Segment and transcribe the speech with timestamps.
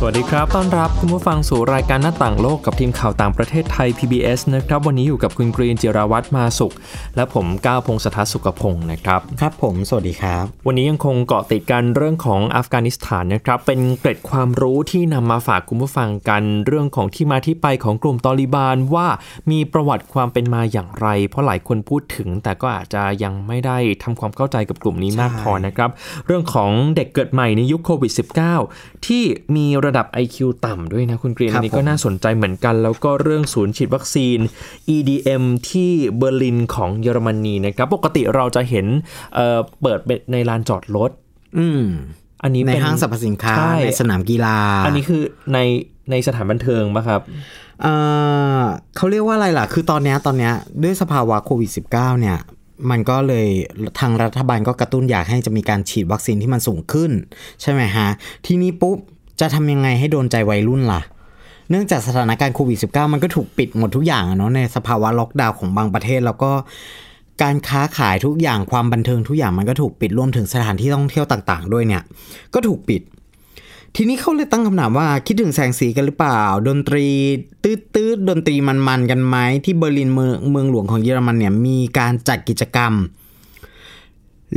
[0.00, 6.74] สวัสดีครับ ต้อนรับคุณผู้ฟังสู่รายการหน้าต่างโลกกับทีมข่าวต่างประเทศไทย PBS นะครับ วันนี้อยู่กับคุณกรีนจิราวัตรมาสุข
[7.16, 19.08] และผมก้าวพงศธรสุขพงศ์นะครับ ครับผม สวัสดีครับ วันนี้ยังคงเกาะติดกันเรื่องของอัฟกานิสถานนะครับ เป็นเกร็ดความรู้ที่นำมาฝากคุณผู้ฟังกัน เรื่องของที่มาที่ไปของกลุ่มตอริบานว่า
[19.50, 25.90] มีประวัติความเป็นมาอย่างไร เพราะหลายคนพูดถึง แต่ก็อาจจะยังไม่ได้ทำความเข้าใจกับกลุ่มนี้มากพอนะครับ
[26.26, 28.12] เรื่องของเด็กเกิดใหม่ในยุคโควิด
[28.58, 29.24] -19 ที่
[29.56, 30.36] มีระดับ IQ
[30.66, 34.38] ต่ำด้วยนะคุณกรีนครัอับนนี้ก็ผมน่าสนใจเหมือนกัน แล้วก็เรื่องศูนย์ฉีดวัคซีน
[34.94, 38.86] EDM ที่เบอร์ลินของเยอรมนีนะครับปกติเราจะเห็น
[39.34, 39.98] เอ่อเปิด
[40.32, 41.10] ในลานจอดรถ
[41.58, 41.82] อืม
[42.42, 45.22] อันนี้ในเป็นห้างสรรพสินค้าใช่ในสนามกีฬา อันนี้คือ
[45.52, 45.58] ใน
[46.10, 47.20] ในสถานบันเทิงปะครับ
[47.82, 47.94] เอ่
[48.60, 48.62] อ
[48.96, 52.38] เขาเรียกว่าอะไรล่ะ คือตอนเนี้ยตอนเนี้ยด้วยสภาวะโควิด -19 เนี่ย
[52.90, 53.48] มันก็เลย
[54.00, 57.10] ทางรัฐบาลก็กระตุ้นอยากให้จะมีการฉีดวัคซีนที่มันสูงขึ้น
[57.62, 58.08] ใช่ไหมฮะ
[58.46, 58.98] ทีนี้ปุ๊บ
[59.40, 61.00] จะทำยังไงให้โดนใจวัยรุ่นล่ะ
[61.70, 66.50] เนื่องจากสถานการณ์โควิด -19 มันก็ถูกปิดหมดทุกอย่างเนาะในสภาวะล็อกดาวน์ของบางประเทศแล้วก็
[67.42, 72.02] การค้าขายทุกอย่างความบันเทิงทุกอย่างมันก็ถูกปิดรวมถึงสถานที่ท่องเที่ยวต่าง ๆ ด้วยเนี่ย
[72.54, 73.02] ก็ถูกปิด
[73.96, 77.06] ทีนี้เขาเลยตั้งคำถามว่าคิดถึงแสงสีกันหรือเปล่า ดนตรี
[77.64, 82.92] ตืดตืดๆดนตรีมันๆกันไหมที่เบอร์ลินเมืองเมืองหลวงของเยอรมันเนี่ยมีการจัดกิจกรรม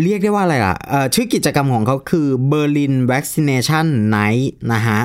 [0.04, 0.76] เรียกได้ว่าอะไรล่ะ
[1.14, 5.00] ชื่อกิจกรรมของเขาคือ Berlin Vaccination Night นะฮะ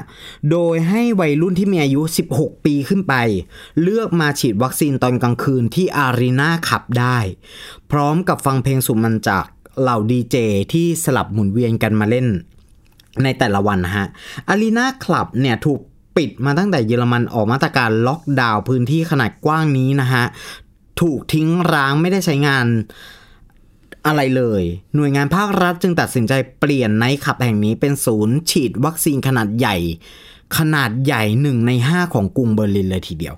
[0.50, 2.02] โดยให้วัยรุ่นที่มีอายุ
[2.34, 3.14] 16 ปีขึ้นไป
[3.82, 7.18] เลือกมาฉีดวัคซีนตอนกลางคืนที่ Arena Club ได้
[7.90, 9.44] พร้อมกับฟังเพลงสุดมันจาก
[9.80, 10.36] เหล่าดีเจ
[10.72, 12.26] ที่สลับหมุนเวียนกันมาเล่น
[13.22, 14.06] ในแต่ละวันนะฮะ
[14.48, 15.80] Arena Club เนี่ยถูก
[16.16, 20.24] ปิดมาตั้งแต่เยอรมันออกมาตรการล็อกดาวน์พื้นที่ขนาดกว้างนี้นะฮะ
[21.00, 22.66] ถูกทิ้งร้างไม่ได้ใช้งาน
[24.06, 24.62] อะไรเลย
[24.94, 29.76] หน่วยงานภาครัฐจึงตัดสินใจเปลี่ยนไนท์คลับแห่งนี้เป็นศูนย์ฉีดวัคซีนขนาดใหญ่
[30.58, 33.34] ขนาดใหญ่หนึ่งใน 5 ของกรุงเบอร์ลินเลยทีเดียว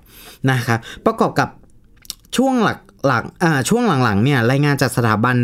[0.49, 1.49] นะครับประกอบกับ
[2.37, 5.35] ช่วงหลักหลังอ่าช่วงหลังๆเนี่ยรายงานจากสถาบัน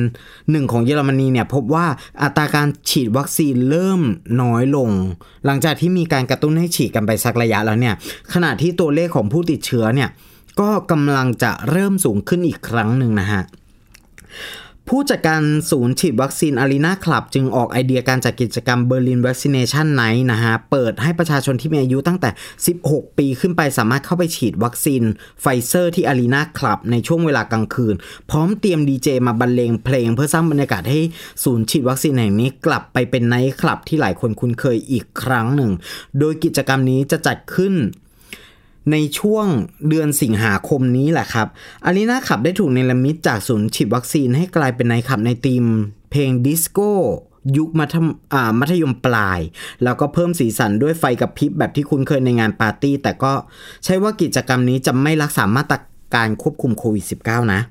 [0.52, 1.86] หนึ่งของเยอรมนีเนี่ยพบว่า
[2.22, 4.02] อัตราการฉีดวัคซีนเริ่ม
[4.42, 4.90] น้อยลง
[5.46, 7.96] หลังจากที่มีการกระตุ้นให้ฉีดกันไปสักระยะแล้วเนี่ย
[8.34, 10.10] ขณะที่ตัวเลขของผู้ติดเชื้อเนี่ย
[10.60, 13.44] ก็กำลังจะเริ่มสูงขึ้นอีกครั้งหนึ่งนะฮะ
[14.90, 22.30] ผู้จัดการศูนย์ฉีดวัคซีนอารีนาคลับ จึงออกไอเดียการจัดกิจกรรม Berlin Vaccination Night นะฮะ เปิดให้ประชาชนที่มีอายุตั้งแต่
[22.76, 25.04] 16 ปีขึ้นไปสามารถเข้าไปฉีดวัคซีน
[25.42, 27.96] ไฟเซอร์ที่ Arena Club ในช่วงเวลากลางคืน
[28.30, 31.00] พร้อมเตรียมดีเจมาบรรเลงเพลง เพื่อสร้างบรรยากาศให้
[31.44, 35.72] ศูนย์ฉีดวัคซีนแห่งนี้กลับไปเป็นไนท์คลับที่หลายคนคุ้นเคยอีกครั้งหนึ่ง
[36.20, 37.74] โดยกิจกรรมนี้จะจัดขึ้น
[38.92, 39.46] ในช่วง
[39.88, 41.48] เดือนสิงหาคมนี้แหละครับ
[41.86, 45.64] Arena Club ได้ถูกเนรมิตจากศูนย์ฉีดวัคซีนให้กลายเป็นไนท์คลับในธีม
[46.12, 46.92] เพลงดิสโก้
[47.58, 48.08] ยุคมัธยม
[48.60, 49.40] มัธยมปลาย
[49.84, 53.34] แล้วก็เพิ่มสีสันด้วยไฟกะพริบแบบที่คุ้นเคยในงานปาร์ตี้ แต่ก็
[53.84, 55.78] ใช่ว่ากิจกรรมนี้จะไม่รักษามาตร
[56.16, 57.62] การควบคุมโควิด -19 นะ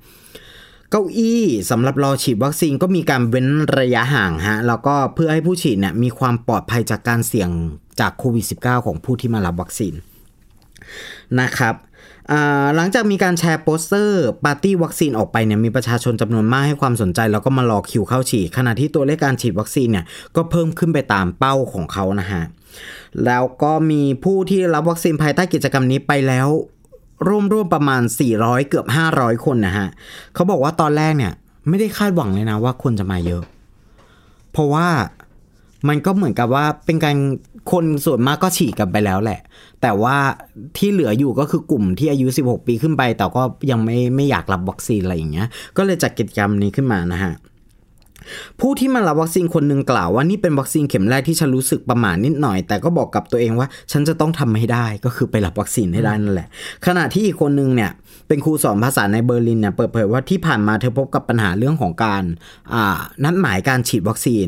[0.90, 3.48] เก้าอี้สำหรับรอฉีดวัคซีนก็มีการเว้น
[3.78, 7.50] ระยะห่างฮะ แล้วก็เพื่อให้ผู้ฉีดเนี่ยมีความปลอดภัยจากการเสี่ยง
[8.00, 9.94] จากโควิด -19 ของผู้ที่มารับวัคซีน
[11.40, 11.74] นะครับ
[12.76, 20.04] หลังจากมีการแชร์โปสเตอร์ปาร์ตี้วัคซีนออกไปเนี่ยมีประชาชนจำนวนมากให้ความสนใจ แล้วก็มารอคิวเข้าฉีด ขณะที่ตัวเลขการฉีดวัคซีนเนี่ย
[20.36, 22.42] ก็เพิ่มขึ้นไปตามเป้าของเขานะฮะ
[23.24, 26.48] แล้วก็มีผู้ที่รับวัคซีนภายใต้กิจกรรมนี้ไปแล้ว
[27.28, 28.02] ร่วมร่วมประมาณ
[28.34, 28.86] 400 เกือบ
[29.16, 29.88] 500 คนนะฮะ
[30.34, 31.32] เขาบอกว่าตอนแรกเนี่ย
[31.68, 33.42] ไม่ได้คาดหวังเลยนะว่าคนจะมาเยอะ
[34.52, 34.88] เพราะว่า
[35.88, 37.16] มันก็เหมือนกับว่าเป็นการ
[37.72, 39.40] คนส่วนมากก็ฉีดกันไปแล้วแหละ
[39.82, 40.16] แต่ว่า
[40.76, 47.34] ที่เหลืออยู่ก็คือกลุ่มที่อายุ 16 ปีขึ้นไป แต่ก็ยังไม่ไม่อยากรับวัคซีนอะไรอย่างเงี้ย ก็เลยจัดกิจกรรมนี้ขึ้นมานะฮะ
[48.60, 56.48] ผู้ที่มารับวัคซีนคนหนึ่งกล่าวว่านี่เป็นวัคซีนเข็มแรกที่ฉันรู้สึกประหม่านิดหน่อย แต่ก็บอกกับตัวเองว่า ฉันจะต้องทำให้ได้ก็คือไปรับวัคซีนให้ได้นั่นแหละ
[56.86, 57.90] ขณะที่อีกคนหนึงเนี่ย
[58.28, 62.22] เป็นครูสอนภาษาในเบอร์ลินเนี่ยเปิดเผยว่าที่ผ่านมาเธอพบกับปัญหาเรื่องของการ
[62.74, 64.46] อ่านัดหมายการฉีดวัคซีน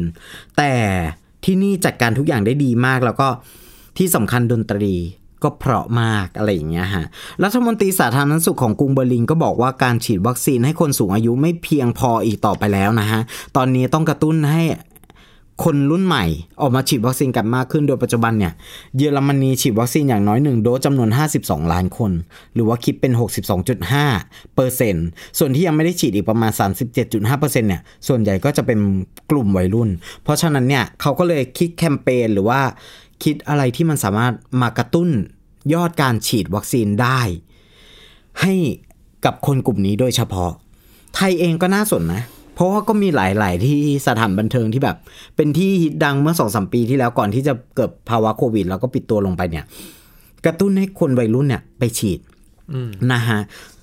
[0.56, 0.72] แต่
[1.44, 3.29] ที่นี่จัดการทุกอย่างได้ดีมากแล้วก็
[3.99, 4.94] ที่สำคัญดนตรี
[5.43, 7.05] ก็เพราะมากอะไรอย่างเงี้ยฮะ
[7.43, 13.20] รัฐมนตรีสาธารณสุขของกรุงเบอร์ลินก็บอกว่าการฉีดวัคซีนให้คนสูงอายุไม่เพียงพออีกต่อไปแล้วนะฮะ
[13.56, 14.62] ตอนนี้ต้องกระตุ้นให้
[15.64, 16.24] คนรุ่นใหม่
[16.60, 18.52] ออกมาฉีดวัคซีนกันมากขึ้นโดยปัจจุบันเนี่ย
[18.96, 21.08] เยอรมนีฉีดวัคซีนอย่างน้อยหนึ่งโดสจำนวน
[21.40, 22.12] 52 ล้านคน
[22.54, 23.12] หรือว่าคิดเป็น
[23.84, 25.06] 62.5เปอร์เซ็นต์
[25.38, 26.50] ส่วนที่ยังไม่ได้ฉีดอีกประมาณ
[27.00, 28.78] 37.5เปอร์เซ็นต์เนี่ยส่วนใหญ่ก็จะเป็น
[29.30, 29.90] กลุ่มวัยรุ่น
[30.22, 32.60] เพราะฉะนั้นเนี่ยเขาก็เลยคิดแคมเปญหรือว่า
[33.24, 35.08] คิดอะไรที่มันสามารถมากระตุ้น
[35.74, 37.20] ยอดการฉีดวัคซีนได้
[38.42, 38.54] ให้
[39.24, 40.50] กับคนกลุ่มนี้โดยเฉพาะ
[41.14, 42.22] ไทยเองก็น่าสนนะ
[42.54, 44.96] เพราะว่าก็มีหลาย ๆ ที่สถานบันเทิงที่แบบ
[45.36, 49.64] เป็นที่ฮิตดังเมื่อสองสมปีที่แล้วก่อนที่จะเกิดภาวะโควิด แล้วก็ปิดตัวลงไปเนี่ย
[50.44, 52.20] กระตุ้นให้คนวัยรุ่นเนี่ยไปฉีด
[53.12, 53.40] นะฮะ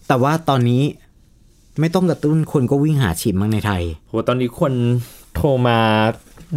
[0.07, 0.83] แต่ว่าตอนนี้
[1.79, 4.73] ไม่ต้องกระตุ้นคนก็วิ่งหาฉีดมั้งในไทยโหตอนนี้คน
[5.35, 5.77] โทรมา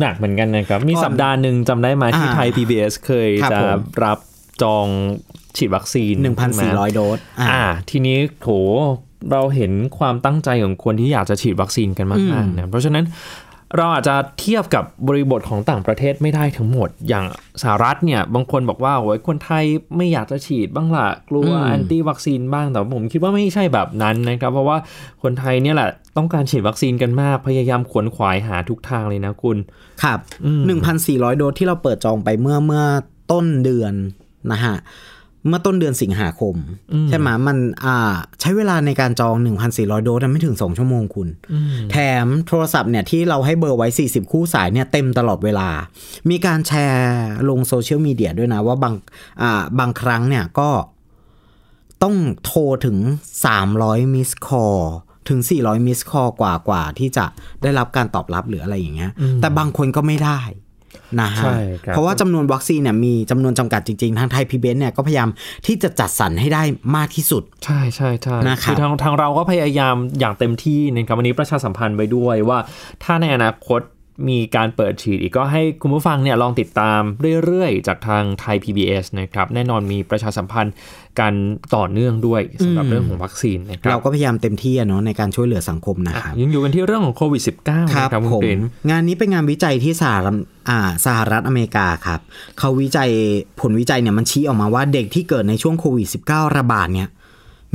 [0.01, 4.19] หนักเหมือนกันนะครับ มีก่อนสัปดาห์หนึ่งจำได้ไหมที่อ่าไทย PBS เคยครับจะผมรับ
[4.63, 4.87] จอง
[5.57, 6.15] ฉีดวัคซีน
[6.55, 8.49] 1,400 โดส อ่าอ่าทีนี้โถ
[9.33, 13.05] เราเห็นความตั้งใจของคนที่อยากจะฉีดวัคซีนกันมากๆนะเพราะฉะนั้น
[13.77, 17.25] เราอาจจะเทียบกับบริบทของต่างประเทศไม่ได้ทั้งหมด อย่าง
[17.63, 19.65] สหรัฐเนี่ย บางคนบอกว่าโอ้ยคนไทย
[19.97, 24.77] ไม่อยากจะฉีดบ้างละกลัวอืมแอนตี้วัคซีนบ้าง แต่ผมคิดว่าไม่ใช่แบบนั้นนะครับ เพราะว่า
[25.23, 29.57] คนไทยเนี่ยแหละ ต้องการฉีดวัคซีนกันมาก พยายามขวนขวายหาทุกทางเลยนะคุณ
[30.03, 30.19] ครับ
[30.79, 32.85] 1,400 โดสที่เราเปิดจองไปเมื่อเมื่อ
[33.33, 33.95] ต้นเดือน
[34.53, 34.77] นะฮะ
[35.49, 36.55] เมื่อต้นเดือนสิงหาคม
[37.09, 39.35] ใช่ไหมมันอ่าใช้เวลาในการจอง
[39.71, 41.29] 1,400 โดสไม่ถึง 2 ชั่วโมงคุณ
[41.91, 45.69] แถมโทรศัพท์เนี่ยที่เราให้เบอร์ไว้ 40 คู่สายเนี่ยเต็มตลอดเวลา
[46.31, 48.95] มีการแชร์ลงโซเชียลมีเดียด้วยนะ ว่าบาง
[49.43, 50.71] อ่าบางครั้งเนี่ยก็
[52.03, 52.97] ต้องโทรถึง
[53.57, 54.67] 300 มิสคอ
[55.29, 57.25] ถึง 400 มิสคอกว่ากว่าที่จะ
[57.63, 60.41] ได้รับการตอบรับหรืออะไรอย่างเงี้ยแต่บางคนก็ไม่ได้
[61.21, 65.29] นะฮะใช่ครับเพราะว่าจำนวนวัคซีนเนี่ยมีจำนวนจำกัดจริงๆ ทางไทยพีบีเนี่ยก็พยายาม
[65.67, 66.63] ที่จะจัดสรรให้ได้
[66.97, 72.59] มากที่สุด ใช่ใช่ใช่นะครับอทางทางเราก็พยายามอย่างเต็มที่นะครับวันนี้ประชาสัมพันธ์ไปด้วยว่า
[73.03, 73.81] ถ้าในอนาคต
[74.29, 77.01] มีการเปิดฉีดอีกก็ให้คุณผู้ฟังเนี่ยลองติดตาม
[77.45, 80.75] เรื่อยๆ จากทางไทย PBS นะครับแน่นอนมีประชาสัมพันธ์
[81.21, 81.33] กัน
[81.77, 88.59] ต่อเนื่องด้วยสำหรับเรื่องของวัคซีนนะครัเราบก็พยายามเต็มที่อะเนาะในการช่วยเหลือสังคมนะอะครับยังอยู่กันที่เรื่องของโควิด -19 ครับนะครับคุผณมกฤษ
[88.91, 90.37] งานนี้เป็นงานวิจัยที่สหรัฐ
[90.69, 92.21] อ่าสหรัฐอเมริกาครับ
[92.59, 93.11] เขาวิจัย
[93.61, 97.09] ผลวิจัยเนี่ยมันชี้ออกมาว่าเด็กที่เกิดในช่วงโควิด -19 ระบาดเนี่ย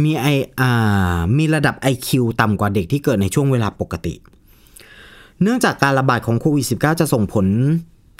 [0.03, 0.25] มีไอ
[0.59, 2.09] อ่ามีระดับ IQ
[2.41, 4.15] ต่ำกว่าเด็กที่เกิดในช่วงเวลาปกติ
[5.43, 7.47] เนื่องจากการระบาดของโควิด -19 จะส่งผล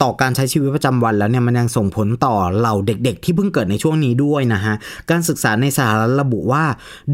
[0.02, 4.76] ต่อการใช้ชีวิตประจำวันแล้วเนี่ยมันยังส่งผลต่อเหล่าเด็ก ๆ ที่เพิ่งเกิดในช่วงนี้ด้วยนะฮะ
[5.10, 6.64] การศึกษาในสหรัฐระบุว่า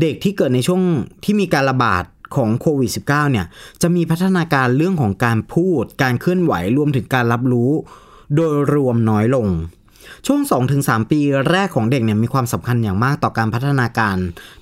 [0.02, 0.82] เด็กที่เกิดในช่วง
[1.24, 2.04] ที่มีการระบาด
[2.36, 3.46] ของโควิด -19 เนี่ย
[3.82, 7.72] จะมีพัฒนาการเรื่องของการพูด การเคลื่อนไหวรวมถึงการรับรู้
[8.36, 9.48] โดยรวมน้อยลง
[10.28, 10.42] ช่วง
[10.76, 11.20] 2-3 ปี
[11.50, 14.18] แรกของเด็กเนี่ยมีความสำคัญอย่างมากต่อการพัฒนาการ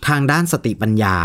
[0.07, 1.17] ทางด้านสติปัญญา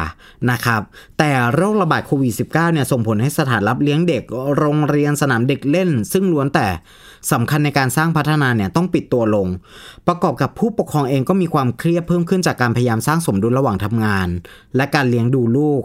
[0.51, 0.83] นะครับ
[1.19, 4.23] แต่โรคระบาดโควิด -19 เนี่ยส่งผลให้สถานรับเลี้ยงเด็ก
[4.57, 6.69] โรงเรียนสนามเด็กเล่น ซึ่งล้วนแต่
[7.33, 9.49] สำคัญในการสร้างพัฒนาเนี่ยต้องปิดตัวลง
[10.07, 14.29] ประกอบกับผู้ปกครองเองก็มีความเครียดเพิ่มขึ้นจากการพยายามสร้างสมดุลระหว่างทำงาน
[14.77, 15.83] และการเลี้ยงดูลูก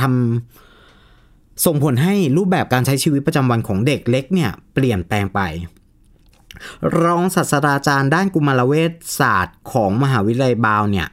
[0.00, 5.40] ทำส่งผลให้รูปแบบการใช้ชีวิตประจำวันของเด็กเล็กเนี่ยเปลี่ยนแปลงไป
[7.02, 11.06] รองศาสตราจารย์ด้านกุมารเวชศาสตร์ของมหาวิทยาลัยบาวเนี่ย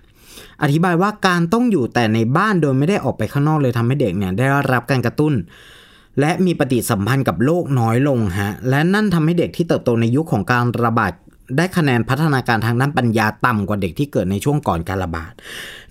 [0.62, 5.34] อธิบายว่าการต้องอยู่แต่ในบ้านโดยไม่ได้ออกไปข้างนอกเลยทำให้เด็กเนี่ยได้รับการกระตุ้น
[6.20, 11.14] และมีปฏิสัมพันธ์กับโลกน้อยลงฮะและนั่นทำให้เด็กที่เติบโตในยุคของการระบาด
[11.56, 15.34] ได้คะแนนพัฒนาการทางด้านปัญญาต่ำกว่าเด็กที่เกิดในช่วงก่อนการระบาด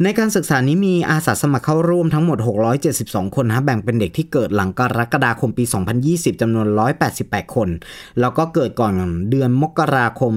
[0.03, 2.39] ในการศึกษานี้มีอาสาสมัครเข้าร่วมทั้งหมด
[2.87, 5.65] 672 คนนะแบ่งเป็นเด็กที่เกิดหลังกรกฎาคมปี
[6.03, 6.67] 2020 จำนวน
[7.11, 7.69] 188 คน
[8.21, 8.93] แล้วก็เกิดก่อน
[9.31, 10.33] เดือนมกราคม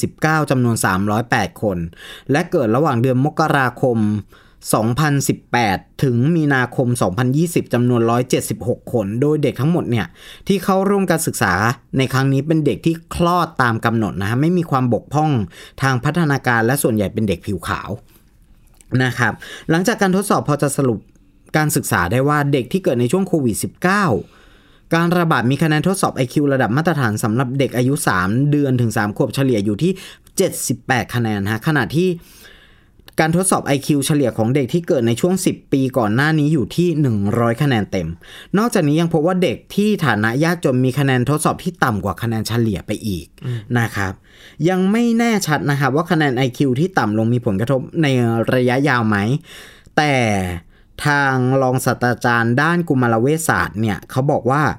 [0.00, 0.76] 2019 จำนวน
[1.18, 1.78] 308 คน
[2.30, 3.98] และเกิดระหว่างเดือนมกราคม
[5.32, 6.88] 2018 ถึงมีนาคม
[7.30, 8.02] 2020 จำนวน
[8.46, 10.06] 176 คน โดยเด็กทั้งหมดเนี่ย
[10.48, 11.52] ที่เข้าร่วมการศึกษา
[11.98, 15.30] ในครั้งนี้เป็นเด็กที่คลอดตามกำหนดนะฮะไม่มีความบกพร่อง
[15.82, 17.90] ทางพัฒนาการและส่วนใหญ่เป็นเด็กผิวขาว
[19.02, 19.32] นะครับ
[19.70, 20.98] หลังจากการทดสอบพอจะสรุป
[21.56, 23.56] การศึกษาได้ว่าเด็กที่เกิดในช่วงโควิด
[24.24, 29.92] -19 การระบาดมีคะแนนทดสอบ IQ ระดับมาตรฐานสำหรับเด็กอายุ 3 เดือนถึง 3 ขวบเฉลี่ยอยู่ที่
[30.52, 32.08] 78 คะแนนฮะขณะที่
[33.20, 36.88] การทดสอบ IQ เฉลี่ยของเด็กที่เกิดในช่วง 10 ปีก่อนหน้านี้อยู่ที่
[37.26, 38.08] 100 คะแนนเต็ม
[38.58, 43.26] นอกจากนี้ยังพบว่าเด็กที่ฐานะยากจนมีคะแนนทดสอบที่ต่ำกว่าคะแนนเฉลี่ยไปอีก
[43.78, 44.12] นะครับ
[44.68, 48.06] ยังไม่แน่ชัดนะครับว่าคะแนน IQ ที่ต่ำลงมีผลกระทบใน
[48.54, 49.16] ระยะยาวไหม
[49.96, 50.14] แต่
[51.06, 54.76] ทางรองศาสตราจารย์ด้านกุมารเวชศาสตร์เนี่ยเขาบอกว่าอ่า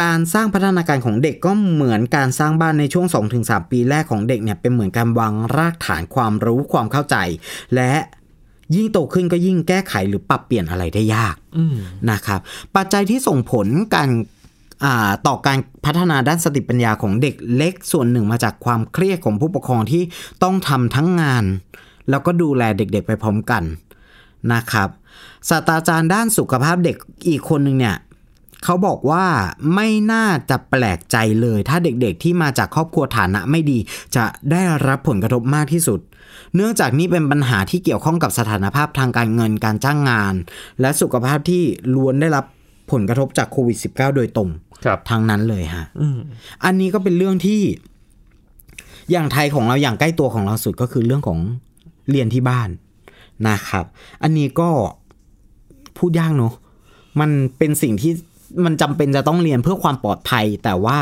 [0.00, 3.06] การสร้างพัฒนาการของเด็กก็เหมือนการสร้างบ้านในช่วง
[3.40, 7.16] 2-3 ปีแรกของเด็กเนี่ยเป็นเหมือนการวางรากฐานความรู้ความเข้าใจ
[7.74, 7.92] และ
[8.74, 11.76] ยิ่งโตขึ้นก็ยิ่งแก้ไขหรือปรับเปลี่ยนอะไรได้ยากอืม
[12.10, 12.40] นะครับ
[12.76, 14.10] ปัจจัยที่ส่งผลการ
[14.84, 20.02] อ่าต่อการพัฒนาด้านสติปัญญาของเด็กเล็กส่วนหนึ่งมาจากความเครียดของผู้ปกครองที่
[20.42, 21.44] ต้องทำทั้งงาน
[22.10, 23.62] แล้วก็ดูแลเด็กๆไปพร้อมกัน
[24.52, 24.88] นะครับ
[25.48, 26.96] ศาสตราจารย์ด้านสุขภาพเด็ก
[27.28, 27.96] อีกคนหนึ่งเนี่ย
[28.64, 29.24] เขาบอกว่า
[29.74, 33.78] ไม่น่าจะแปลกใจเลย ถ้าเด็กๆที่มาจากครอบครัวฐานะไม่ดี
[34.16, 36.00] จะได้รับผลกระทบมากที่สุด
[36.54, 40.34] เนื่องจากนี่เป็นปัญหาที่เกี่ยวข้องกับสถานภาพทางการเงินการจ้างงาน
[40.80, 41.62] และสุขภาพที่
[41.94, 42.44] ล้วนได้รับ
[42.92, 44.48] ผลกระทบจากโควิด -19 โดยตรง
[44.84, 46.18] ครับทางนั้นเลยฮะอืม
[46.64, 47.60] อันนี้ก็เป็นเรื่องที่
[49.10, 51.38] อย่างไทยของเราอย่างใกล้ตัวของเราสุดก็คือเรื่องของ
[52.10, 52.68] เรียนที่บ้าน
[53.48, 53.84] นะครับ
[54.22, 54.70] อันนี้ก็
[55.98, 56.54] พูดยากเนอะ
[57.20, 58.12] มันเป็นสิ่งที่
[58.64, 60.98] มันจำเป็นจะต้องเรียนเพื่อความปลอดภัย แต่ว่า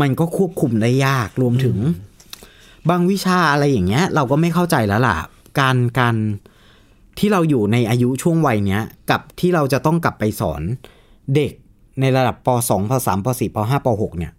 [0.00, 1.76] มันก็ควบคุมได้ยากรวมถึง
[2.90, 5.16] บางวิชาอะไรอย่างเงี้ย เราก็ไม่เข้าใจแล้วล่ะ
[5.60, 6.16] การการ
[7.18, 10.62] ที่เราอยู่ในอายุช่วงวัยเนี้ย กับที่เราจะต้องกลับไปสอน
[11.34, 11.52] เด็ก
[12.00, 14.32] ในระดับป .2 ป .3 ป .4 ป .5 ป .6 เนี่ย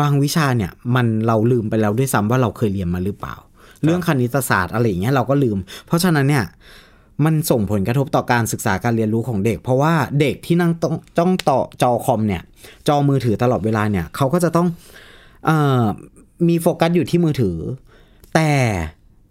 [0.00, 3.34] บางวิชาเนี่ยมันเราลืมไปแล้วด้วยซ้ำว่าเราเคยเรียนมาหรือเปล่า
[3.84, 6.44] เรื่องคณิตศาสตร์อะไรอย่างเงี้ยเราก็ลืม เพราะฉะนั้นเนี่ย
[7.24, 12.42] มันส่งผลกระทบต่อการศึกษาการเรียนรู้ของเด็ก เพราะว่าเด็กที่นั่งต้องจ้องต่อจอคอมเนี่ย
[12.88, 14.66] จอมือถือตลอดเวลาเนี่ยเขาก็จะต้อง
[15.48, 15.50] อ
[16.48, 17.56] มีโฟกัสอยู่ที่มือถือ
[18.34, 18.50] แต่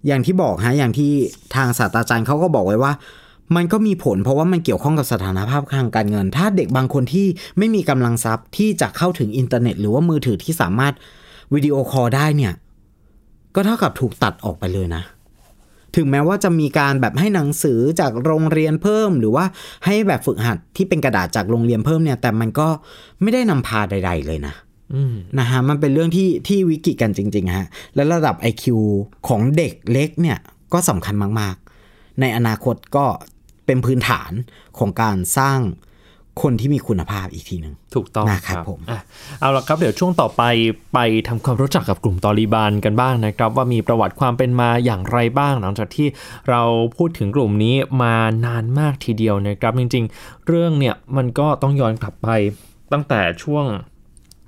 [0.08, 1.12] อย่างที่บอกฮะอย่างที่
[1.56, 2.94] ทางศาสตราจารย์เขาก็บอกไว้ว่า
[3.56, 7.28] มันก็มีผลเพราะว่ามันเกี่ยวข้องกับสถานภาพทางการเงิน ถ้าเด็กบางคนที่
[7.58, 10.94] ไม่มีกำลังทรัพย์ที่จะเข้าถึงอินเทอร์เน็ต หรือว่ามือถือที่สามารถ
[11.54, 12.54] video call ได้เนี่ย
[13.56, 15.04] ก็เท่ากับถูกตัดออกไปเลยนะ
[15.96, 19.46] ถึงแม้ว่าจะมีการแบบให้หนังสือจากโรงเรียนเพิ่ม หรือว่า
[19.86, 22.68] ให้แบบฝึกหัดที่เป็นกระดาษจากโรงเรียนเพิ่มเนี่ย แต่มันก็
[23.22, 24.56] ไม่ได้นำพาใด ๆ เลยนะ
[25.40, 28.64] นะฮะมันเป็นเรื่องที่ที่วิกฤตกันจริงๆฮะและระดับ IQ
[29.28, 30.38] ของเด็กเล็กเนี่ย
[30.74, 33.06] ก็สำคัญมากๆ ในอนาคตก็
[33.66, 34.32] เป็นพื้นฐาน
[34.80, 35.60] ของการสร้าง
[36.42, 39.00] คนที่มีคุณภาพอีกทีหนึ่งถูกต้องนะครับผมอะ
[39.40, 40.44] เอาละครับเดี๋ยวช่วงต่อไป
[40.94, 46.08] ไปทำความรู้จักกับกลุ่มตอริบานกันบ้างนะครับ ว่ามีประวัติความเป็นมาอย่างไรบ้าง หลังจากที่
[46.50, 46.62] เรา
[46.98, 48.16] พูดถึงกลุ่มนี้มา
[48.46, 52.28] นานมากทีเดียวนะครับ จริง ๆ เรื่องเนี่ยมันก็ต้องย้อนกลับไป
[52.94, 53.66] ตั้งแต่ช่วง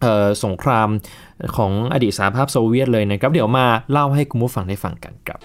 [0.01, 0.89] เอ่อสงคราม
[1.57, 5.39] ของอดีตสหภาพโซเวียตเลยนะครับ เดี๋ยวมาเล่าให้คุณผู้ฟังได้ฟังกันครับ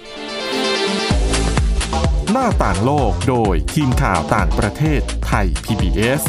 [2.32, 6.22] หน้าต่างโลกโดยทีมข่าวต่างประเทศไทย PBS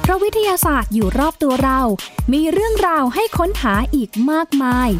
[0.00, 1.80] เพราะวิทยาศาสตร์อยู่รอบตัวเรา
[2.32, 4.90] มีเรื่องราวให้ค้นหาอีกมากมาย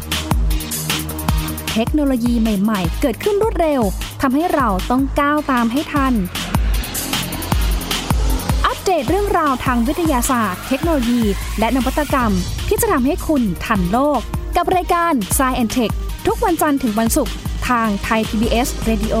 [1.73, 3.81] เทคโนโลยีใหม่ ๆ เกิดขึ้นรวดเร็ว
[4.21, 6.13] ทำให้เราต้องก้าวตามให้ทัน
[9.01, 11.21] ตเรื่องราวทางวิทยาศาสตร์ เทคโนโลยี
[11.59, 12.31] และนวัตกรรม
[12.67, 14.19] ที่จะทำให้คุณทันโลก
[14.55, 15.93] กับรายการ s c i e n t e c h
[16.27, 17.33] ทุกวันจันทร์ถึงวันศุกร์
[17.69, 19.15] ทางไทย PBS Radio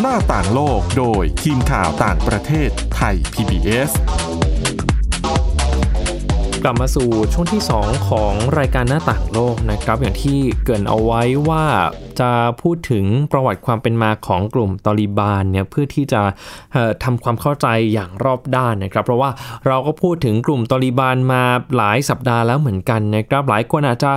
[0.00, 3.90] หน้าต่างโลกโดยทีมข่าวต่างประเทศไทย PBS
[6.64, 11.64] กลับมาสู่ช่วงที่ 2 ของรายการหน้าต่างโลกนะครับ อย่างที่เกรินเอาไว้ว่า
[12.20, 12.30] จะ
[12.62, 16.22] พูดถึงประวัติความเป็นมาของกลุ่มตอริบานเนี่ยเพื่อที่จะ
[16.72, 19.30] เอ่อทำความเข้าใจอย่างรอบด้านนะครับ เพราะว่า
[19.66, 21.42] เราก็พูดถึงกลุ่มตอริบานมา
[21.76, 24.12] หลายสัปดาห์แล้วเหมือนกันนะครับ หลายคนอาจจะ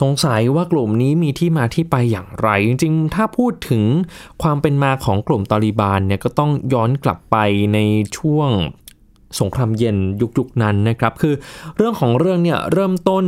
[0.00, 3.84] สงสัยว่ากลุ่มนี้มีที่มาที่ไปอย่างไร จริงๆ ถ้าพูดถึง
[4.42, 7.36] ความเป็นมาของกลุ่มตอริบานเนี่ยก็ต้องย้อนกลับไป
[7.74, 7.78] ใน
[8.18, 8.50] ช่วง
[9.40, 11.34] สงครามเย็นยุคยุคนั้นนะครับ คือ
[11.76, 13.24] เรื่องของเรื่องเนี่ยเริ่มต้น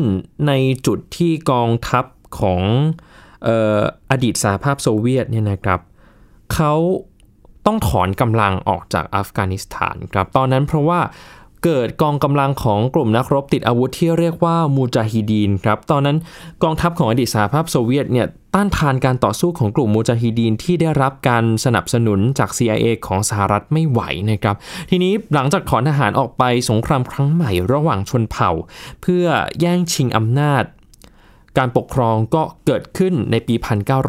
[0.46, 0.52] ใน
[0.86, 2.04] จุดที่กองทัพ
[2.38, 2.62] ของ
[3.46, 3.80] ออ
[4.10, 5.80] อดีตสหภาพโซเวียตเนี่ยนะครับ
[6.54, 6.74] เขา
[7.66, 11.00] ต้องถอนกำลังออกจากอัฟกานิสถานครับตอนนั้นเพราะว่า
[11.64, 16.16] เกิดกองกำลังของกลุ่มนักรบติดอาวุธที่เรียกว่ามูจาฮิดีนครับ ตอนนั้น
[16.62, 24.00] กองทัพของอดีตสหภาพโซเวียตเนี่ยต้านทานการต่อสู้ของกลุ่มมูจาฮิดีนที่ได้รับการสนับสนุนจาก CIA ของสหรัฐไม่ไหว
[24.30, 24.56] นะครับ
[24.90, 28.50] ทีนี้หลังจากถอนทหารออกไปสงครามครั้งใหม่ระหว่างชนเผ่า
[29.02, 29.24] เพื่อ
[29.60, 30.64] แย่งชิงอำนาจ
[31.58, 33.54] การปกครองก็เกิดขึ้นในปี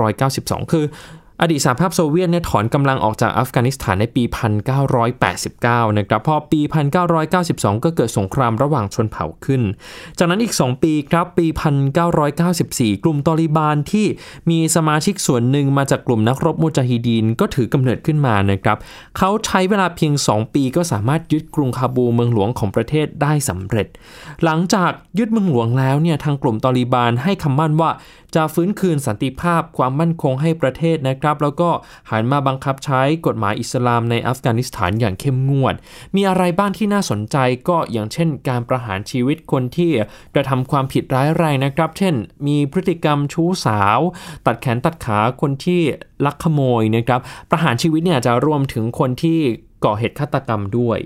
[0.10, 0.86] 1992 คือ
[1.46, 4.24] อดีตสหภาพโซเวียตเนี่ยถอนกำลังออกจากอัฟกานิสถานในปี
[5.12, 6.62] 1989 นะครับ พอปี
[7.24, 9.62] 1992 ก็เกิดสงครามระหว่างชนเผ่าขึ้น
[10.18, 11.46] จากนั้นอีก 2 ปีครับ ปี
[12.26, 14.06] 1994 กลุ่มตอริบานที่
[14.50, 18.78] มีสมาชิกส่วนหนึ่งมาจากกลุ่มนักรบมุจาฮิดีนก็ถือกำเนิดขึ้นมานะครับ
[19.18, 23.88] เขาใช้เวลาเพียง 2 ปีก็สามารถยึดกรุงคาบูเมืองหลวงของประเทศได้สำเร็จ
[24.44, 27.92] หลังจากยึดเมืองหลวงแล้วเนี่ยทางกลุ่มตอริบานให้คำมั่นว่า
[28.38, 31.70] จะฟื้นคืนสันติภาพความมั่นคงให้ประเทศนะครับแล้วก็
[32.12, 35.76] หันมาบังคับใช้กฎหมายอิสลามในอัฟกานิสถานอย่างเข้มงวด
[36.16, 37.38] มีอะไรบ้างที่น่าสนใจ
[37.70, 39.92] ก็อย่างเช่น การประหารชีวิตคนที่
[40.36, 42.16] กระทำความผิดร้ายแรงนะครับ เช่น
[42.48, 44.00] มีพฤติกรรมชู้สาว
[44.46, 45.82] ตัดแขนตัดขาคนที่
[46.26, 49.40] ลักขโมยนะครับ ประหารชีวิตเนี่ยจะรวมถึงคนที่
[49.86, 51.00] ก่อเหตุฆาตกรรมด้วย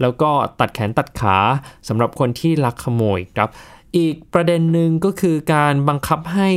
[0.00, 1.36] แล้วก็ตัดแขนตัดขา
[1.88, 3.50] สำหรับคนที่ลักขโมยครับ
[3.96, 6.50] อีกประเด็นหนึ่งก็คือการบังคับให้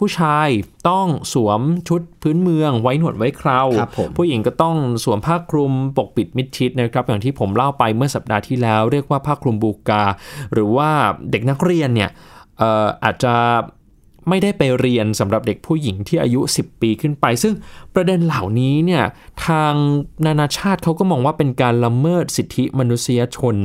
[0.00, 0.48] ผู้ชาย
[0.88, 10.04] ต้องสวมชุดพื้นเมืองไว้หนวดไว้เคราครับผมผู้หญิงก็ต้องสวมผ้าคลุมปกปิดมิดชิดนะครับ อย่างที่ผมเล่าไปเมื่อสัปดาห์ที่แล้ว เรียกว่าผ้าคลุมบูกา
[10.52, 10.90] หรือว่า
[11.30, 12.10] เด็กนักเรียนเนี่ย
[12.58, 13.34] เอ่ออาจจะ
[14.28, 17.54] ไม่ได้ไปเรียนสำหรับเด็กผู้หญิงที่อายุ 10 ปีขึ้นไป ซึ่ง
[17.94, 19.04] ประเด็นเหล่านี้เนี่ย
[19.46, 19.74] ทาง
[20.26, 23.56] นานาชาติเขาก็มองว่าเป็นการละเมิดสิทธิมนุษยชน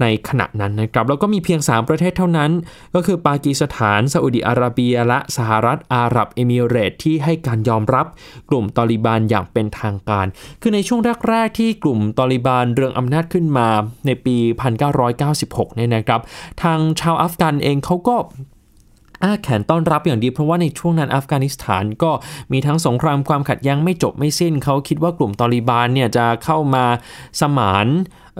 [0.00, 2.50] ในขณะนั้นนะครับแล้วก็มีเพียง 3 ประเทศเท่านั้น
[2.94, 8.06] ก็คือปากีสถานซาอุดิอาระเบีย และสหรัฐอาหรับเอมิเรตที่ให้การยอมรับ
[8.50, 10.26] กลุ่มตอริบานอย่างเป็นทางการ
[10.62, 13.68] คือในช่วงแรกๆที่กลุ่มตอริบานเรืองอำนาจขึ้นมา
[14.06, 14.36] ในปี
[15.06, 16.20] 1996เนี่ยนะครับ
[16.62, 18.16] ทางชาวอัฟกันเองเขาก็
[19.22, 22.10] อ้าแขนต้อนรับอย่างดีเพราะว่าในช่วงนั้นอัฟกานิสถานก็
[22.52, 26.84] มีทั้งสงครามความขัดแย้งไม่จบไม่สิ้นเขาคิดว่ากลุ่มตอริบานเนี่ยจะเข้ามา
[27.40, 27.86] สมาน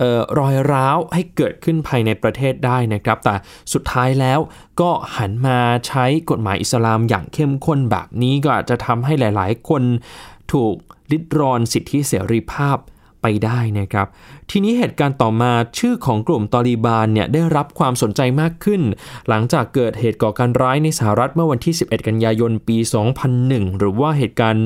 [0.01, 3.35] ออรอยร้าวให้เกิดขึ้นภายในประเทศได้นะครับ แต่
[3.73, 4.39] สุดท้ายแล้ว
[4.81, 9.83] ก็หันมาใช้กฎหมายอิสลามอย่างเข้มข้นแบบนี้ก็อาจจะทำให้หลาย ๆ คน
[10.53, 10.75] ถูก
[11.11, 12.77] ลิดรอนสิทธิเสรีภาพ
[13.21, 14.07] ไปได้นะครับ
[14.51, 18.81] ทีนี้เหตุการณ์ต่อมาชื่อของกลุ่มตอริบานเนี่ยได้รับความสนใจมากขึ้น
[19.29, 22.77] หลังจากเกิดเหตุก่อการร้ายในสหรัฐเมื่อวันที่ 11 กันยายนปี
[23.29, 24.63] 2001 หรือว่าเหตุการณ์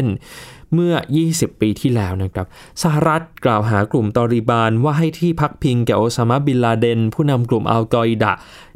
[0.00, 0.94] 9-11เมื่อ
[1.28, 2.46] 20 ปีที่แล้วนะครับ
[2.82, 8.32] สหรัฐกล่าวหากลุ่มตอริบานว่าให้ที่พักพิงแก่โอซามาบินลาเดน ผู้นำกลุ่มอัลกออิดะ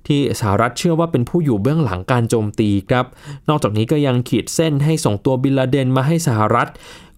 [0.07, 3.05] ที่สหรัฐเชื่อว่าเป็นผู้อยู่เบื้องหลังการโจมตีครับ
[3.49, 6.69] นอกจากนี้ก็ยังขีดเส้นให้ส่งตัวบินลาเดนมาให้สหรัฐ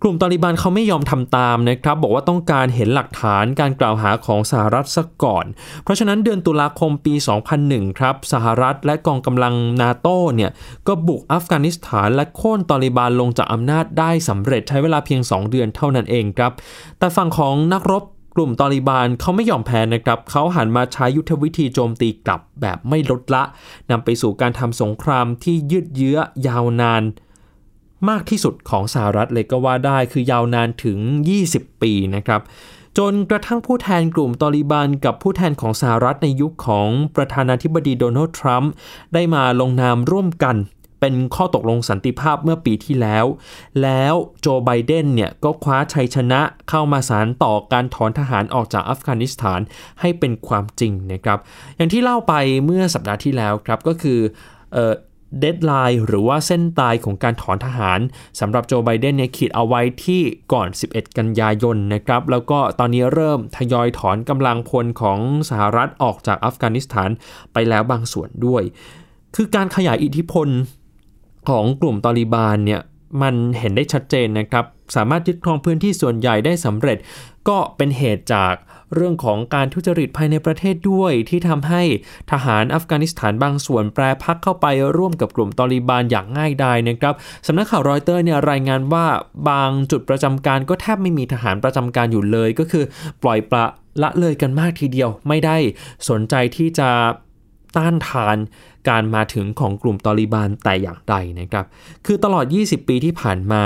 [0.02, 5.44] กลุ่มตอริบานเขาไม่ยอมทำตามนะครับ บอกว่าต้องการเห็นหลักฐานการกล่าวหาของสหรัฐซะก่อน
[5.82, 7.14] เพราะฉะนั้นเดือนตุลาคมปี
[7.56, 10.50] 2001 ครับ สหรัฐและกองกำลังนาโต้เนี่ย
[10.86, 16.52] ก็บุกอัฟกานิสถานและโค่นตอริบานลงจากอำนาจได้สำเร็จใช้เวลาเพียง 2 เดือนเท่านั้นเองครับ
[16.98, 18.04] แต่ฝั่งของนักรบ
[18.36, 23.42] กลุ่มตอริบานเขาไม่ยอมแพ้นะครับ เขาหันมาใช้ยุทธวิธีโจมตีกลับแบบไม่ลดละ
[23.90, 27.04] นำไปสู่การทำสงครามที่ยืดเยื้อยาวนาน
[28.08, 30.98] มากที่สุดของสหรัฐเลยก็ว่าได้คือยาวนานถึง
[31.40, 32.40] 20 ปีนะครับ
[32.98, 38.72] จนกระทั่งผู้แทนกลุ่มตอริบานกับผู้แทนของสหรัฐในยุคของประธานาธิบดีโดนัลด์ทรัมป์
[39.14, 40.56] ได้มาลงนามร่วมกัน
[41.00, 43.24] เป็นข้อตกลงสันติภาพเมื่อปีที่แล้ว
[43.82, 49.60] แล้วโจไบเดนเนี่ยก็คว้าชัยชนะเข้ามาสารต่อการถอนทหารออกจากอัฟกานิสถาน
[50.00, 51.38] ให้เป็นความจริงนะครับ
[51.76, 52.34] อย่างที่เล่าไป
[52.64, 54.18] เมื่อสัปดาห์ที่แล้วครับก็คือ
[55.38, 58.00] เดดไลน์หรือว่าเส้นตายของการถอนทหาร
[58.40, 67.10] สำหรับโจไบเดนเนี่ยขีดเอาไว้ที่ก่อน 11 กันยายนนะครับ แล้วก็ตอนนี้เริ่มทยอยถอนกำลังพลของสหรัฐออกจากอัฟกานิสถาน
[67.52, 68.62] ไปแล้วบางส่วนด้วย
[69.36, 70.48] คือการขยายอิทธิพล
[71.48, 72.80] ของกลุ่มตอริบานเนี่ย
[73.22, 74.64] มันเห็นได้ชัดเจนนะครับ
[74.96, 76.98] สามารถยึดครองพื้นที่ส่วนใหญ่ได้สำเร็จ
[77.48, 78.54] ก็เป็นเหตุจาก
[78.94, 81.82] เรื่องของการทุจริตภายในประเทศด้วยที่ทำให้
[82.30, 87.14] ทหารอัฟกานิสถานบางส่วนแปรพักเข้าไปร่วมกับกลุ่มตอริบานอย่างง่ายดายนะครับ
[87.46, 89.06] สำนักข่าวรอยเตอร์เนี่ยรายงานว่า
[89.48, 92.84] บางจุดประจำการก็แทบไม่มีทหารประจำการอยู่เลยก็คือ
[93.22, 93.64] ปล่อยปละ
[94.02, 95.56] ละเลยกันมากทีเดียวไม่ได้
[96.08, 96.88] สนใจที่จะ
[97.76, 98.36] ต้านทาน
[98.88, 101.66] การมาถึงของกลุ่มตอริบานแต่อย่างใดนะครับ
[102.06, 103.62] คือตลอด 20 ปีที่ผ่านมา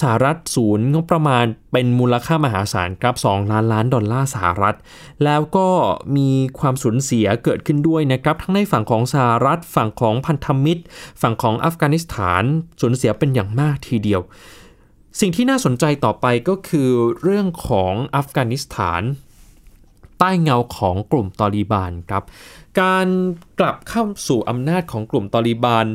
[0.00, 4.76] สหรัฐศูนย์งบประมาณเป็นมูลค่ามหาศาลครับ2ล้านล้านดอลลาร์สหรัฐ
[5.24, 5.68] แล้วก็
[6.16, 10.82] มีความสูญเสียเกิดขึ้นด้วยนะครับ ทั้งในฝั่งของสหรัฐฝั่งของพันธมิตร
[11.22, 12.42] ฝั่งของอัฟกานิสถาน
[12.80, 14.20] สูญเสียเป็นอย่างมากทีเดียว
[15.20, 16.90] สิ่งที่น่าสนใจต่อไปก็คือ
[17.22, 19.02] เรื่องของอัฟกานิสถาน
[20.18, 22.22] ใต้เงาของกลุ่มตอริบานครับ
[22.80, 23.06] การ
[23.60, 25.86] กลับเข้าสู่อำนาจของกลุ่มตอริบาน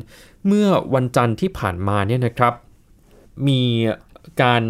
[0.48, 2.54] เมื่อวันจันทร์ที่ผ่านมาเนี่ยนะครับ
[3.48, 3.62] มี
[4.42, 4.62] การ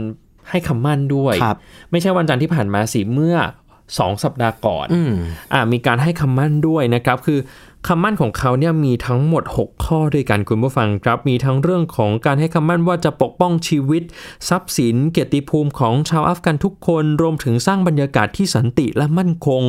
[0.49, 1.57] ให้คำมั่นด้วยครับ
[1.91, 3.35] ไม่ใช่วันจันทร์ที่ผ่านมาสิเมื่อ
[3.79, 5.13] 2สัปดาห์ก่อนอืม
[5.53, 7.39] อ่า มีการให้คำมั่นด้วยนะครับ คือ
[7.87, 14.03] คำมั่นของเขาเนี่ยมีทั้งหมด 6 ข้อด้วยกันคุณผู้ฟังครับ มีทั้งเรื่องของการให้คำมั่นว่าจะปกป้องชีวิต
[14.49, 19.63] ทรัพย์สิน เกียรติภูมิของชาวอัฟกันทุกคน รวมถึงสร้างบรรยากาศที่สันติและมั่นคง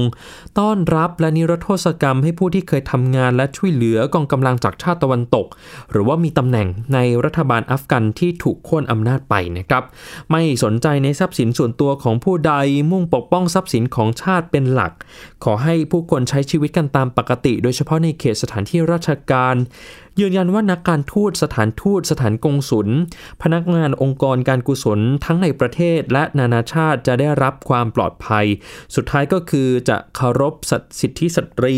[0.59, 5.47] ต้อนรับและนิรโทษกรรมให้ผู้ที่เคยทำงานและช่วยเหลือกองกำลังจากชาติตะวันตก
[5.91, 9.83] หรือว่ามีตำแหน่งในรัฐบาลอัฟกันที่ถูกโค่นอำนาจไปนะครับ
[10.31, 12.53] ไม่สนใจในทรัพย์สินส่วนตัวของผู้ใด
[12.91, 14.93] มุ่งปกป้องทรัพย์สินของชาติเป็นหลัก
[15.45, 19.57] ขอให้ผู้คนใช้ชีวิตกันตามปกติ โดยเฉพาะในเขตสถานที่ราชการ
[20.21, 22.89] ยืนยันว่านักการทูตสถานทูตสถานกงสุล
[23.43, 28.47] พนักงานองค์กรการกุศลทั้งในประเทศและนานาชาติจะได้รับความปลอดภัย
[28.95, 30.55] สุดท้ายก็คือจะเคารพ
[31.01, 31.77] สิทธิสตรี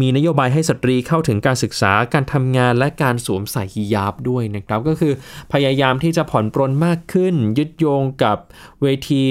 [0.00, 5.12] มีนโยบายให้สตรีเข้าถึงการศึกษาการทำงานและการสวมใส่ฮิญาบด้วยนะครับ ก็คือ
[5.52, 8.38] พยายามที่จะผ่อนปรนมากขึ้น ยึดโยงกับ
[8.82, 9.24] เวที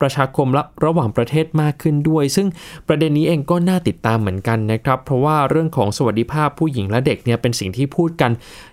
[0.00, 2.48] ประชาคมและระหว่างประเทศมากขึ้นด้วย ซึ่ง
[2.88, 8.30] ประเด็นนี้เองก็น่าติดตามเหมือนกันนะครับ เพราะว่าเรื่องของสวัสดิภาพผู้หญิงและเด็กเนี่ยเป็นสิ่งที่พูดกัน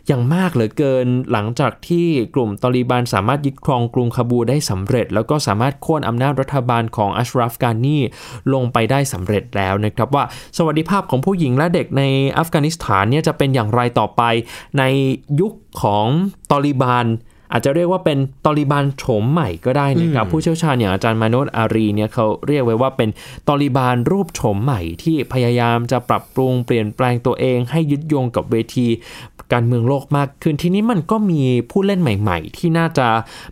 [0.08, 7.98] อย่างมากเหลือเกิน หลังจากที่กลุ่มตอริบานสามารถยึดครองกรุงคาบูได้สำเร็จ แล้วก็สามารถโค่นอำนาจรัฐบาลของอัชราฟกานี
[8.54, 10.24] ลงไปได้สำเร็จแล้วนะครับว่า
[10.58, 12.04] สวัสดิภาพของผู้หญิงและเด็กใน
[12.38, 14.22] อัฟกานิสถานเนี่ยจะเป็นอย่างไรต่อไป
[14.78, 14.84] ใน
[15.40, 16.08] ยุคของ
[16.52, 17.06] ตอริบาน
[17.52, 23.10] อาจจะเรียกว่าเป็นตอริบานโฉมใหม่ก็ได้นะครับ ผู้เชี่ยวชาญอย่างอาจารย์มาโนตอารีเนี่ยเขาเรียกไว้ว่าเป็น
[23.48, 28.88] ตอริบานรูปโฉมใหม่ที่พยายามจะปรับปรุงเปลี่ยนแปลงตัวเองให้ยึดโยงกับเวที
[29.54, 33.08] การเมืองโลกมากขึ้นทีนี้มันก็มีผู้เล่นใหม่ ๆ ที่น่าจะ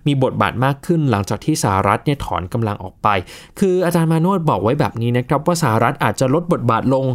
[0.07, 3.07] มีบทบาทมากขึ้น หลังจากที่สหรัฐเนี่ยถอนกำลังออกไป
[3.59, 7.05] คืออาจารย์มาโนตบอกไว้แบบนี้นะครับว่าสหรัฐอาจจะลดบทบาทลง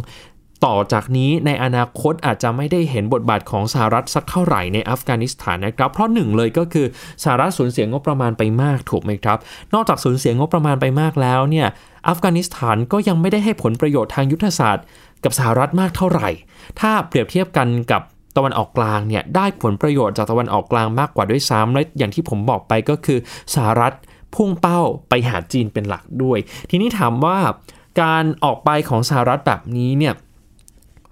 [0.65, 6.85] ต่อจากนี้ในอนาคตอาจจะไม่ได้เห็นบทบาทของสหรัฐสักเท่าไหร่ในอัฟกานิสถานนะครับ เพราะหนึ่งเลยก็คือ
[7.23, 9.37] สหรัฐสูญเสียงบประมาณไปมากถูกไหมครับ
[9.73, 11.67] นอกจากสูญเสียงบประมาณไปมากแล้วเนี่ย
[12.07, 14.85] อัฟกานิสถานก็ยังไม่ได้ให้ผลประโยชน์ทางยุทธศาสตร์
[15.23, 16.29] กับสหรัฐมากเท่าไหร่
[16.79, 18.01] ถ้าเปรียบเทียบกันกับ
[18.37, 23.19] ตะวันออกกลางเนี่ยได้ผลประโยชน์จากตะวันออกกลางมากกว่าด้วยซ้ำและอย่างที่ผมบอกไปก็คือ
[23.55, 23.93] สหรัฐ
[24.35, 27.37] พุ่งเป้าไปหาจีนเป็นหลักด้วย ทีนี้ถามว่า
[28.01, 30.13] การออกไปของสหรัฐแบบนี้เนี่ย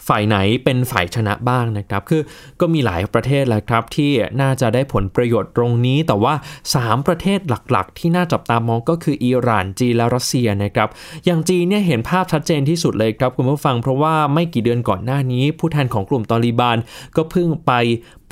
[0.07, 2.21] ฝ่ายไหนเป็นฝ่ายชนะบ้างนะครับคือ
[2.59, 6.33] ก็มีหลายประเทศแหละครับที่น่าจะได้ผลประโยชน์ตรงนี้ แต่ว่า
[6.73, 10.89] 3 ประเทศหลักๆ ที่น่าจับตามองก็คืออิหร่านจีนและรัสเซียนะครับ
[11.25, 16.77] อย่างจีนเนี่ยเห็นภาพชัดเจนที่สุดเลยครับคุณผู้ฟังเพราะว่าไม่กี่เดือนก่อนหน้านี้ ผู้แทนของกลุ่มตอริบาน
[17.15, 17.71] ก็เพิ่งไป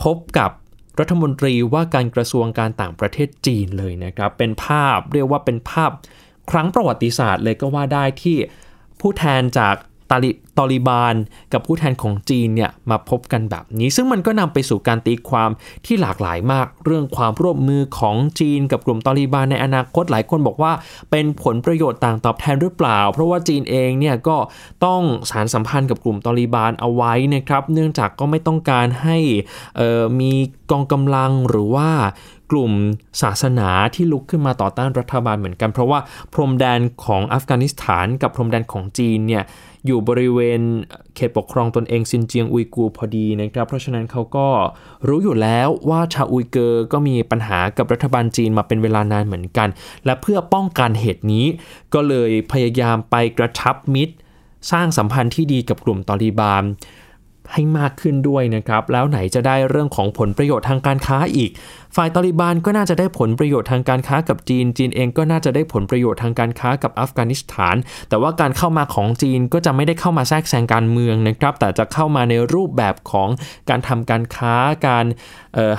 [0.04, 0.52] พบกับ
[1.00, 5.92] รัฐมนตรีว่าการกระทรวงการต่างประเทศจีนเลยนะครับเป็นภาพเรียกว่าเป็นภาพ
[6.52, 8.38] ครั้งประวัติศาสตร์เลยก็ว่าได้ที่
[9.02, 9.76] ผู้แทนจาก
[10.12, 11.16] ตาลิตอริบาน
[11.54, 15.50] กับผู้แทนของจีนเนี่ยมาพบกันแบบนี้ ซึ่งมันก็นำไปสู่การตีความ
[15.86, 20.72] ที่หลากหลายมาก เรื่องความร่วมมือของจีนกับกลุ่มตอริบานในอนาคตหลายคนบอกว่า
[21.12, 24.38] เป็นผลประโยชน์ต่างตอบแทนหรือเปล่า เพราะว่าจีนเองเนี่ยก็
[24.86, 29.18] ต้องสารสัมพันธ์กับกลุ่มตอริบานเอาไว้นะครับ เนื่องจากก็ไม่ต้องการให้
[30.20, 30.34] มี
[30.72, 31.90] กองกำลังหรือว่า
[32.52, 32.74] กลุ่ม
[33.22, 36.00] ศาสนาที่ลุกขึ้นมาต่อต้านรัฐบาลเหมือนกัน เพราะว่า
[36.34, 39.44] พรมแดนของอัฟกานิสถานกับพรมแดนของจีนเนี่ย
[39.88, 40.62] อยู่บริเวณ
[41.16, 44.48] เขตปกครองตนเองซินเจียงอุยกูพอดีนะครับ เพราะฉะนั้นเขาก็
[45.08, 49.70] รู้อยู่แล้วว่าชาวอุยเกอร์ก็มีปัญหากับรัฐบาลจีนมาเป็นเวลานานเหมือนกัน
[50.06, 51.46] และเพื่อป้องกันเหตุนี้
[51.94, 54.16] ก็เลยพยายามไปกระชับมิตร
[54.72, 56.64] สร้างสัมพันธ์ที่ดีกับกลุ่มตอริบาน
[57.54, 61.52] ให้มากขึ้นด้วยนะครับ แล้วไหนจะได้เรื่องของผลประโยชน์ทางการค้าอีก
[61.96, 67.76] ฝ่ายตอริบานก็น่าจะได้ผลประโยชน์ทางการค้ากับจีน จีนเองก็น่าจะได้ผลประโยชน์ทางการค้ากับอัฟกานิสถาน
[68.10, 73.30] แต่ว่าการเข้ามาของจีนก็จะไม่ได้เข้ามาแทรกแซงการเมืองนะครับ แต่จะเข้ามาในรูปแบบของ
[73.70, 74.56] การทำการค้า
[74.88, 75.06] การ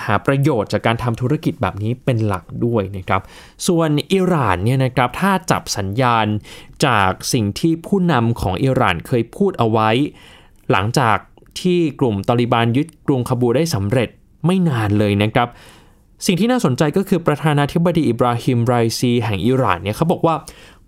[0.04, 3.22] หาประโยชน์จากการทำธุรกิจแบบนี้เป็นหลักด้วยนะครับ
[3.66, 6.26] ส่วนอิหร่านเนี่ยนะครับถ้าจับสัญญาณ
[6.87, 9.90] จากสิ่งที่ผู้นำของอิหร่านเคยพูดเอาไว้
[10.72, 11.16] หลังจาก
[11.60, 14.08] ที่กลุ่มตอริบานยึดกรุงคาบูได้สำเร็จ
[14.46, 15.48] ไม่นานเลยนะครับ
[16.26, 20.34] สิ่งที่น่าสนใจก็คือประธานาธิบดีอิบราฮิมไรซีแห่งอิหร่านเนี่ยเขาบอกว่า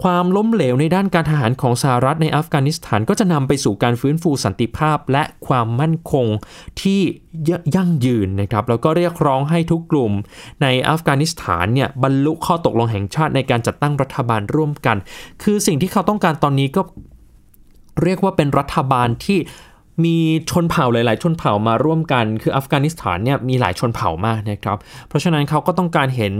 [0.02, 6.26] ความล้มเหลวในด้านการทหารของสหรัฐในอัฟกานิสถานก็จะนำไปสู่การฟื้นฟูสันติภาพและความมั่นคง
[6.80, 7.00] ที่
[7.76, 10.12] ยั่งยืนนะครับ แล้วก็เรียกร้องให้ทุกกลุ่ม
[10.62, 14.96] ในอัฟกานิสถานเนี่ยบรรลุข้อตกลงแห่งชาติในการจัดตั้งรัฐบาลร่วมกัน
[15.42, 16.82] คือสิ่งที่เขาต้องการตอนนี้ก็
[18.02, 19.38] เรียกว่าเป็นรัฐบาลที่
[20.04, 20.18] มี
[20.50, 26.34] ชนเผ่าหลาย ๆ ชนเผ่ามาร่วมกัน คืออัฟกานิสถานเนี่ยมีหลายชนเผ่ามากนะครับ เพราะฉะนั้นเขาก็ต้องการเห็น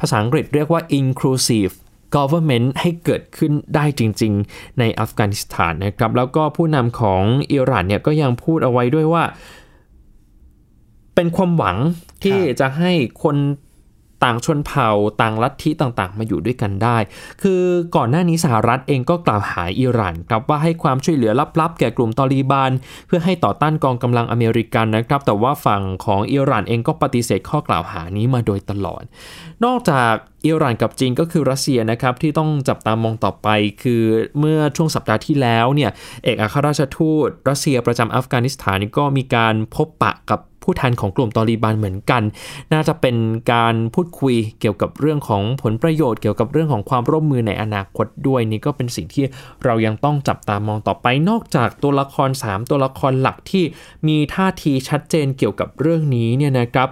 [0.00, 1.72] ภาษาอังกฤษเรียกว่า inclusive
[2.16, 7.22] government ให้เกิดขึ้นได้จริง ๆ ในอัฟกานิสถานนะครับ แล้วก็ผู้นำของ
[7.52, 9.24] อิหร่านเนี่ยก็ยังพูดเอาไว้ด้วยว่า
[11.14, 11.76] เป็นความหวัง
[12.24, 13.36] ที่จะให้คน
[14.24, 16.96] ต่างชนเผ่าต่างลัทธิต่างๆ มาอยู่ด้วยกันได้
[17.42, 17.62] คือ
[17.96, 22.72] ก่อนหน้านี้สหรัฐเองก็กล่าวหาอิหร่านครับว่าให้ความช่วยเหลือลับๆ แก่กลุ่มตอลีบาน
[23.06, 29.02] เพื่อให้ต่อต้านกองกำลังอเมริกันนะครับ แต่ว่าฝั่งของอิหร่านเองก็ปฏิเสธข้อกล่าวหานี้มาโดยตลอด
[29.64, 30.12] นอกจาก
[30.46, 33.48] อิหร่านกับจีนก็คือรัสเซียนะครับที่ต้องจับตามองต่อไป
[33.82, 34.02] คือ
[34.38, 35.90] เมื่อช่วงสัปดาห์ที่แล้วเนี่ย
[36.24, 42.22] เอกอัครราชทูตรัสเซียประจำอัฟกานิสถานก็มีการพบปะกับ ผู้แทนของกลุ่มตอลีบานเหมือนกัน
[42.72, 43.16] น่าจะเป็น
[43.52, 49.24] การพูดคุยเกี่ยวกับเรื่องของผลประโยชน์เกี่ยวกับเรื่องของความร่วมมือในอนาคตด้วยนี่ก็เป็นสิ่งที่
[49.64, 53.64] เรายังต้องจับตามองต่อไปนอกจากตัวละคร 3 ตัวละครหลักที่
[54.08, 56.88] มีท่าทีชัดเจนเกี่ยวกับเรื่องนี้เนี่ยนะครับ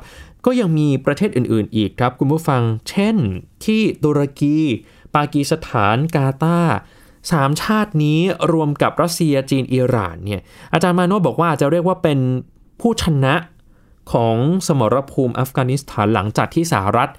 [0.47, 3.17] ก็ยังมีประเทศอื่น ๆ อีกครับคุณผู้ฟัง เช่น
[3.65, 4.59] ที่ตุรกี
[5.15, 6.61] ปากีสถาน กาตา
[7.31, 8.21] สามชาตินี้
[8.53, 10.41] รวมกับรัสเซียจีนอิหร่านเนี่ย
[10.73, 12.19] อาจารย์มาโนบอกว่าจะเรียกว่าเป็น
[12.81, 13.35] ผู้ชนะ
[14.13, 14.37] ของ
[14.67, 17.11] สมรภูมิอัฟกานิสถานหลังจากที่สหรัฐ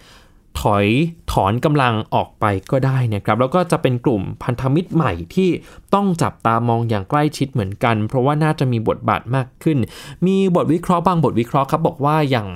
[0.61, 0.87] ถอย
[1.31, 5.49] ถอนกำลังออกไปก็ได้นะครับ แล้วก็จะเป็นกลุ่มพันธมิตรใหม่ที่
[5.93, 9.77] ต้องจับตามองอย่างใกล้ชิดเหมือนกัน เพราะว่าน่าจะมีบทบาทมากขึ้น
[10.25, 12.47] มีบทวิเคราะห์บางบทวิเคราะห์ครับบอกว่าอย่าง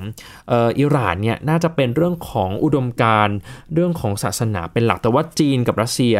[0.51, 3.29] อออิหร่านเนี่ยน่าจะเป็นเรื่องของอุดมการ
[3.73, 6.15] เรื่องของศาสนาเป็นหลักแต่ว่าจีนกับรัสเซีย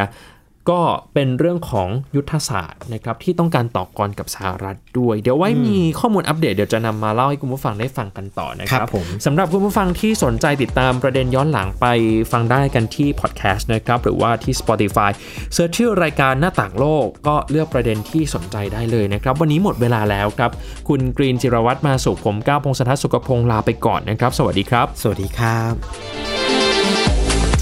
[0.70, 0.82] ก็
[1.14, 11.86] เป็นเรื่องของยุทธศาสตร์นะครับที่ต้องการต่อกรกับสหรัฐด้วย เดี๋ยวไว้มีข้อมูลอัปเดตเดี๋ยวจะนำมาเล่าให้คุณผู้ฟังได้ฟังกันต่อนะคครัรับบผมสำหรับคุณผู้ฟังที่สนใจติดตามประเด็นย้อนหลังไป
[12.32, 15.10] ฟังได้กันที่พอดแคสต์นะครับหรือว่าที่ Spotify
[15.54, 20.52] เสิร์ชชื่อรายการหน้าต่างโลกก็เลือกประเด็นที่สนใจได้เลยนะครับ วันนี้หมดเวลาแล้วครับ
[20.88, 25.74] คุณกรีนจิรวัตรมาสุขผมก้าวพงศธรสุขพงศ์ลาไปก่อนนะครับ สวัสดีครับ สวัสดีครับ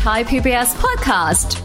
[0.05, 1.64] Thai PBS podcast.